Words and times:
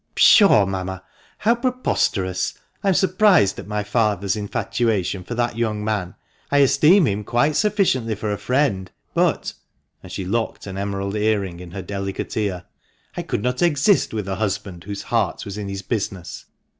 "Pshaw, 0.15 0.65
mamma? 0.65 1.03
how 1.37 1.53
preposterous! 1.53 2.55
I 2.83 2.87
am 2.87 2.95
surprised 2.95 3.59
at 3.59 3.67
my 3.67 3.83
father's 3.83 4.35
infatuation 4.35 5.23
for 5.23 5.35
that 5.35 5.59
young 5.59 5.85
man. 5.85 6.15
I 6.49 6.57
esteem 6.57 7.05
him 7.05 7.23
quite 7.23 7.55
sufficiently 7.55 8.15
for 8.15 8.31
a 8.31 8.37
friend, 8.39 8.89
but"— 9.13 9.53
and 10.01 10.11
she 10.11 10.25
locked 10.25 10.65
an 10.65 10.79
emerald 10.79 11.15
earring 11.15 11.59
in 11.59 11.69
her 11.69 11.83
delicate 11.83 12.35
ear— 12.35 12.63
"I 13.15 13.21
could 13.21 13.43
not 13.43 13.61
exist 13.61 14.11
with 14.11 14.27
a 14.27 14.37
husband 14.37 14.85
whose 14.85 15.01
THE 15.03 15.07
MANCHESTER 15.13 15.13
MAN. 15.13 15.25
381 15.27 15.33
heart 15.33 15.45
was 15.45 15.57
in 15.59 15.67
his 15.69 15.81
business. 15.83 16.45